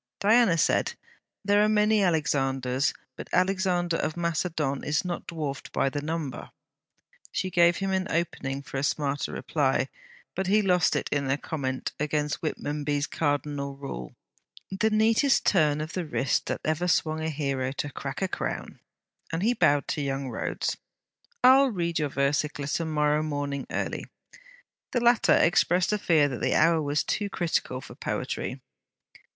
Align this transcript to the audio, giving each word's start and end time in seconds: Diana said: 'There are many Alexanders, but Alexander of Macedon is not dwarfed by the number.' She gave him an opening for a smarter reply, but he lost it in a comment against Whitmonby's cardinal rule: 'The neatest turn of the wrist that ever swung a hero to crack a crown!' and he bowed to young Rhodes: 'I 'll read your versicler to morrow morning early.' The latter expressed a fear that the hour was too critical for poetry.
Diana 0.19 0.57
said: 0.57 0.95
'There 1.45 1.63
are 1.63 1.69
many 1.69 2.01
Alexanders, 2.03 2.91
but 3.15 3.29
Alexander 3.31 3.97
of 3.97 4.17
Macedon 4.17 4.83
is 4.83 5.05
not 5.05 5.27
dwarfed 5.27 5.71
by 5.71 5.89
the 5.89 6.01
number.' 6.01 6.49
She 7.31 7.51
gave 7.51 7.77
him 7.77 7.91
an 7.91 8.07
opening 8.09 8.63
for 8.63 8.77
a 8.77 8.83
smarter 8.83 9.31
reply, 9.31 9.89
but 10.33 10.47
he 10.47 10.63
lost 10.63 10.95
it 10.95 11.07
in 11.11 11.29
a 11.29 11.37
comment 11.37 11.91
against 11.99 12.39
Whitmonby's 12.41 13.05
cardinal 13.05 13.77
rule: 13.77 14.15
'The 14.71 14.89
neatest 14.89 15.45
turn 15.45 15.79
of 15.81 15.93
the 15.93 16.03
wrist 16.07 16.47
that 16.47 16.61
ever 16.65 16.87
swung 16.87 17.19
a 17.23 17.29
hero 17.29 17.71
to 17.73 17.91
crack 17.91 18.23
a 18.23 18.27
crown!' 18.27 18.79
and 19.31 19.43
he 19.43 19.53
bowed 19.53 19.87
to 19.89 20.01
young 20.01 20.29
Rhodes: 20.29 20.77
'I 21.43 21.57
'll 21.59 21.69
read 21.69 21.99
your 21.99 22.09
versicler 22.09 22.65
to 22.77 22.85
morrow 22.85 23.21
morning 23.21 23.67
early.' 23.69 24.07
The 24.93 24.99
latter 24.99 25.35
expressed 25.35 25.93
a 25.93 25.99
fear 25.99 26.27
that 26.27 26.41
the 26.41 26.55
hour 26.55 26.81
was 26.81 27.03
too 27.03 27.29
critical 27.29 27.81
for 27.81 27.93
poetry. 27.93 28.61